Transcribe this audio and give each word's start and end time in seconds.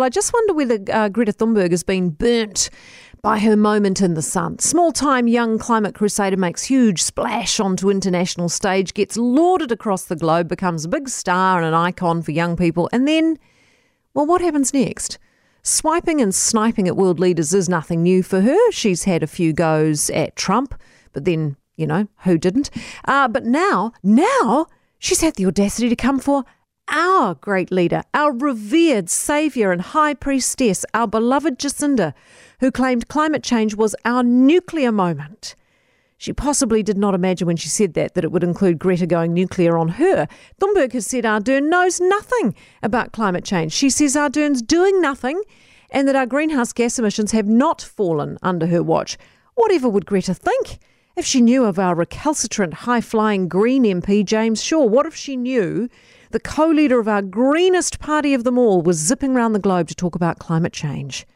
Well, 0.00 0.06
I 0.06 0.08
just 0.08 0.32
wonder 0.32 0.54
whether 0.54 0.78
uh, 0.90 1.10
Greta 1.10 1.30
Thunberg 1.30 1.72
has 1.72 1.82
been 1.82 2.08
burnt 2.08 2.70
by 3.20 3.38
her 3.38 3.54
moment 3.54 4.00
in 4.00 4.14
the 4.14 4.22
sun. 4.22 4.58
Small 4.58 4.92
time 4.92 5.28
young 5.28 5.58
climate 5.58 5.94
crusader 5.94 6.38
makes 6.38 6.64
huge 6.64 7.02
splash 7.02 7.60
onto 7.60 7.90
international 7.90 8.48
stage, 8.48 8.94
gets 8.94 9.18
lauded 9.18 9.70
across 9.70 10.06
the 10.06 10.16
globe, 10.16 10.48
becomes 10.48 10.86
a 10.86 10.88
big 10.88 11.10
star 11.10 11.58
and 11.58 11.66
an 11.66 11.74
icon 11.74 12.22
for 12.22 12.30
young 12.30 12.56
people, 12.56 12.88
and 12.94 13.06
then, 13.06 13.38
well, 14.14 14.24
what 14.24 14.40
happens 14.40 14.72
next? 14.72 15.18
Swiping 15.62 16.18
and 16.22 16.34
sniping 16.34 16.88
at 16.88 16.96
world 16.96 17.20
leaders 17.20 17.52
is 17.52 17.68
nothing 17.68 18.02
new 18.02 18.22
for 18.22 18.40
her. 18.40 18.72
She's 18.72 19.04
had 19.04 19.22
a 19.22 19.26
few 19.26 19.52
goes 19.52 20.08
at 20.08 20.34
Trump, 20.34 20.80
but 21.12 21.26
then, 21.26 21.58
you 21.76 21.86
know, 21.86 22.08
who 22.20 22.38
didn't? 22.38 22.70
Uh, 23.04 23.28
but 23.28 23.44
now, 23.44 23.92
now, 24.02 24.66
she's 24.98 25.20
had 25.20 25.34
the 25.34 25.44
audacity 25.44 25.90
to 25.90 25.96
come 25.96 26.18
for 26.18 26.46
our 26.90 27.34
great 27.36 27.70
leader, 27.70 28.02
our 28.12 28.32
revered 28.32 29.08
saviour 29.08 29.72
and 29.72 29.80
high 29.80 30.14
priestess, 30.14 30.84
our 30.92 31.06
beloved 31.06 31.58
Jacinda, 31.58 32.12
who 32.60 32.70
claimed 32.70 33.08
climate 33.08 33.42
change 33.42 33.74
was 33.74 33.96
our 34.04 34.22
nuclear 34.22 34.92
moment. 34.92 35.54
She 36.18 36.34
possibly 36.34 36.82
did 36.82 36.98
not 36.98 37.14
imagine 37.14 37.46
when 37.46 37.56
she 37.56 37.70
said 37.70 37.94
that 37.94 38.12
that 38.14 38.24
it 38.24 38.30
would 38.30 38.44
include 38.44 38.78
Greta 38.78 39.06
going 39.06 39.32
nuclear 39.32 39.78
on 39.78 39.88
her. 39.88 40.28
Thunberg 40.60 40.92
has 40.92 41.06
said 41.06 41.24
Ardern 41.24 41.70
knows 41.70 41.98
nothing 41.98 42.54
about 42.82 43.12
climate 43.12 43.44
change. 43.44 43.72
She 43.72 43.88
says 43.88 44.14
Ardern's 44.16 44.60
doing 44.60 45.00
nothing 45.00 45.42
and 45.90 46.06
that 46.06 46.16
our 46.16 46.26
greenhouse 46.26 46.74
gas 46.74 46.98
emissions 46.98 47.32
have 47.32 47.46
not 47.46 47.80
fallen 47.80 48.36
under 48.42 48.66
her 48.66 48.82
watch. 48.82 49.16
Whatever 49.54 49.88
would 49.88 50.04
Greta 50.04 50.34
think? 50.34 50.78
If 51.16 51.24
she 51.24 51.40
knew 51.40 51.64
of 51.64 51.78
our 51.78 51.94
recalcitrant, 51.94 52.74
high 52.74 53.00
flying 53.00 53.48
Green 53.48 53.84
MP, 53.84 54.24
James 54.24 54.62
Shaw, 54.62 54.84
what 54.84 55.06
if 55.06 55.16
she 55.16 55.36
knew 55.36 55.88
the 56.30 56.40
co 56.40 56.66
leader 56.66 57.00
of 57.00 57.08
our 57.08 57.22
greenest 57.22 57.98
party 57.98 58.34
of 58.34 58.44
them 58.44 58.58
all 58.58 58.82
was 58.82 58.96
zipping 58.96 59.34
around 59.34 59.52
the 59.52 59.58
globe 59.58 59.88
to 59.88 59.94
talk 59.94 60.14
about 60.14 60.38
climate 60.38 60.72
change? 60.72 61.26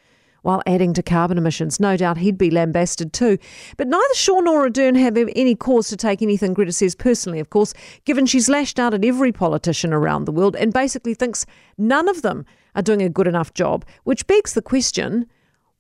While 0.43 0.63
adding 0.67 0.93
to 0.93 1.03
carbon 1.03 1.39
emissions, 1.39 1.81
no 1.81 1.97
doubt 1.97 2.19
he'd 2.19 2.37
be 2.37 2.51
lambasted 2.51 3.15
too. 3.15 3.39
But 3.79 3.89
neither 3.89 4.15
Shaw 4.15 4.41
nor 4.41 4.69
Ardern 4.69 4.95
have 4.99 5.17
any 5.17 5.55
cause 5.55 5.89
to 5.89 5.97
take 5.97 6.21
anything 6.21 6.53
Greta 6.53 6.71
says 6.71 6.95
personally, 6.95 7.41
of 7.41 7.49
course, 7.49 7.73
given 8.05 8.27
she's 8.27 8.49
lashed 8.49 8.79
out 8.79 8.93
at 8.93 9.07
every 9.07 9.33
politician 9.33 9.95
around 9.95 10.27
the 10.27 10.33
world 10.33 10.55
and 10.55 10.71
basically 10.71 11.15
thinks 11.15 11.47
none 11.79 12.09
of 12.09 12.21
them 12.21 12.45
are 12.75 12.83
doing 12.83 13.01
a 13.01 13.09
good 13.09 13.27
enough 13.27 13.55
job, 13.55 13.87
which 14.05 14.27
begs 14.27 14.53
the 14.53 14.63
question 14.63 15.27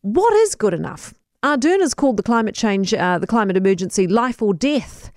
what 0.01 0.33
is 0.35 0.55
good 0.55 0.75
enough? 0.75 1.15
Ardern 1.43 1.81
has 1.81 1.93
called 1.93 2.17
the 2.17 2.23
climate 2.23 2.55
change, 2.55 2.93
uh, 2.95 3.19
the 3.19 3.27
climate 3.27 3.57
emergency, 3.57 4.07
life 4.07 4.41
or 4.41 4.55
death, 4.55 5.13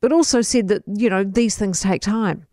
but 0.00 0.12
also 0.12 0.42
said 0.42 0.68
that, 0.68 0.82
you 0.86 1.08
know, 1.08 1.24
these 1.24 1.56
things 1.56 1.80
take 1.80 2.02
time. 2.02 2.46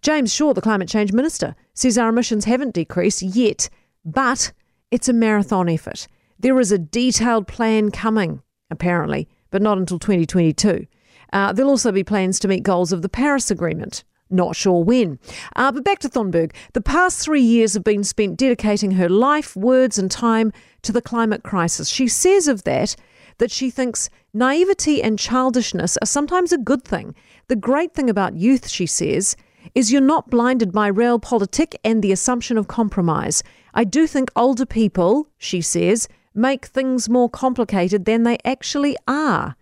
James 0.00 0.32
Shaw, 0.32 0.52
the 0.52 0.60
climate 0.60 0.88
change 0.88 1.12
minister, 1.12 1.54
says 1.74 1.98
our 1.98 2.08
emissions 2.08 2.44
haven't 2.44 2.74
decreased 2.74 3.22
yet, 3.22 3.68
but 4.04 4.52
it's 4.90 5.08
a 5.08 5.12
marathon 5.12 5.68
effort. 5.68 6.06
There 6.38 6.58
is 6.60 6.72
a 6.72 6.78
detailed 6.78 7.46
plan 7.46 7.90
coming, 7.90 8.42
apparently, 8.70 9.28
but 9.50 9.62
not 9.62 9.78
until 9.78 9.98
2022. 9.98 10.86
Uh, 11.32 11.52
there'll 11.52 11.70
also 11.70 11.92
be 11.92 12.04
plans 12.04 12.38
to 12.40 12.48
meet 12.48 12.62
goals 12.62 12.92
of 12.92 13.02
the 13.02 13.08
Paris 13.08 13.50
Agreement. 13.50 14.04
Not 14.28 14.56
sure 14.56 14.82
when. 14.82 15.18
Uh, 15.56 15.70
but 15.72 15.84
back 15.84 15.98
to 16.00 16.08
Thunberg. 16.08 16.54
The 16.72 16.80
past 16.80 17.20
three 17.20 17.42
years 17.42 17.74
have 17.74 17.84
been 17.84 18.02
spent 18.02 18.38
dedicating 18.38 18.92
her 18.92 19.08
life, 19.08 19.54
words, 19.54 19.98
and 19.98 20.10
time 20.10 20.52
to 20.82 20.92
the 20.92 21.02
climate 21.02 21.42
crisis. 21.42 21.88
She 21.88 22.08
says 22.08 22.48
of 22.48 22.64
that 22.64 22.96
that 23.38 23.50
she 23.50 23.70
thinks 23.70 24.08
naivety 24.32 25.02
and 25.02 25.18
childishness 25.18 25.98
are 26.00 26.06
sometimes 26.06 26.52
a 26.52 26.58
good 26.58 26.82
thing. 26.84 27.14
The 27.48 27.56
great 27.56 27.94
thing 27.94 28.08
about 28.08 28.36
youth, 28.36 28.68
she 28.68 28.86
says, 28.86 29.36
is 29.74 29.92
you're 29.92 30.00
not 30.00 30.30
blinded 30.30 30.72
by 30.72 30.90
realpolitik 30.90 31.74
and 31.84 32.02
the 32.02 32.12
assumption 32.12 32.58
of 32.58 32.68
compromise. 32.68 33.42
I 33.74 33.84
do 33.84 34.06
think 34.06 34.30
older 34.36 34.66
people, 34.66 35.28
she 35.38 35.60
says, 35.60 36.08
make 36.34 36.66
things 36.66 37.08
more 37.08 37.28
complicated 37.28 38.04
than 38.04 38.22
they 38.22 38.38
actually 38.44 38.96
are. 39.06 39.56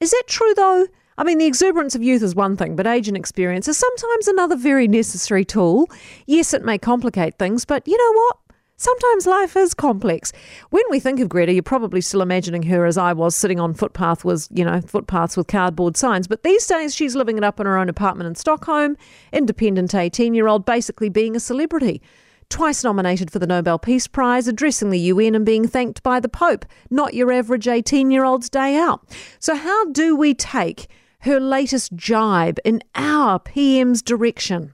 Is 0.00 0.10
that 0.10 0.24
true 0.26 0.54
though? 0.54 0.86
I 1.18 1.24
mean, 1.24 1.38
the 1.38 1.46
exuberance 1.46 1.94
of 1.94 2.02
youth 2.02 2.22
is 2.22 2.34
one 2.34 2.56
thing, 2.56 2.76
but 2.76 2.86
age 2.86 3.06
and 3.06 3.16
experience 3.16 3.68
is 3.68 3.76
sometimes 3.76 4.26
another 4.26 4.56
very 4.56 4.88
necessary 4.88 5.44
tool. 5.44 5.86
Yes, 6.26 6.54
it 6.54 6.64
may 6.64 6.78
complicate 6.78 7.36
things, 7.38 7.66
but 7.66 7.86
you 7.86 7.98
know 7.98 8.12
what? 8.18 8.38
Sometimes 8.80 9.26
life 9.26 9.58
is 9.58 9.74
complex. 9.74 10.32
When 10.70 10.84
we 10.88 11.00
think 11.00 11.20
of 11.20 11.28
Greta, 11.28 11.52
you're 11.52 11.62
probably 11.62 12.00
still 12.00 12.22
imagining 12.22 12.62
her 12.62 12.86
as 12.86 12.96
I 12.96 13.12
was 13.12 13.36
sitting 13.36 13.60
on 13.60 13.74
footpath 13.74 14.24
was, 14.24 14.48
you 14.54 14.64
know, 14.64 14.80
footpaths 14.80 15.36
with 15.36 15.48
cardboard 15.48 15.98
signs. 15.98 16.26
But 16.26 16.44
these 16.44 16.66
days 16.66 16.94
she's 16.94 17.14
living 17.14 17.36
it 17.36 17.44
up 17.44 17.60
in 17.60 17.66
her 17.66 17.76
own 17.76 17.90
apartment 17.90 18.28
in 18.28 18.36
Stockholm, 18.36 18.96
independent 19.34 19.94
18 19.94 20.32
year 20.32 20.48
old, 20.48 20.64
basically 20.64 21.10
being 21.10 21.36
a 21.36 21.40
celebrity. 21.40 22.00
Twice 22.48 22.82
nominated 22.82 23.30
for 23.30 23.38
the 23.38 23.46
Nobel 23.46 23.78
Peace 23.78 24.06
Prize, 24.06 24.48
addressing 24.48 24.88
the 24.88 24.98
UN 24.98 25.34
and 25.34 25.44
being 25.44 25.68
thanked 25.68 26.02
by 26.02 26.18
the 26.18 26.30
Pope. 26.30 26.64
Not 26.88 27.12
your 27.12 27.30
average 27.30 27.68
18 27.68 28.10
year 28.10 28.24
old's 28.24 28.48
day 28.48 28.76
out. 28.76 29.06
So, 29.38 29.56
how 29.56 29.90
do 29.90 30.16
we 30.16 30.32
take 30.32 30.88
her 31.20 31.38
latest 31.38 31.96
jibe 31.96 32.58
in 32.64 32.80
our 32.94 33.40
PM's 33.40 34.00
direction? 34.00 34.72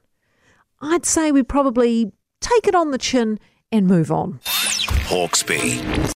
I'd 0.81 1.05
say 1.05 1.33
we 1.33 1.43
probably 1.43 2.13
take 2.41 2.69
it 2.69 2.77
on 2.77 2.93
the 2.93 2.99
chin 2.99 3.41
and 3.73 3.87
move 3.87 4.11
on. 4.11 4.41
Hawkesby. 5.09 6.15